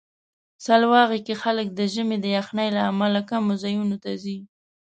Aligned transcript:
سلواغه 0.65 1.17
کې 1.25 1.33
خلک 1.43 1.67
د 1.73 1.79
ژمي 1.93 2.17
د 2.21 2.25
یخنۍ 2.37 2.69
له 2.77 2.81
امله 2.91 3.19
کمو 3.29 3.53
ځایونو 3.63 3.95
ته 4.03 4.11
ځي. 4.23 4.37